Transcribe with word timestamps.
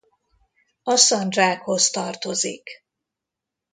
A 0.83 0.95
Szandzsákhoz 0.95 1.89
tartozik. 1.91 2.69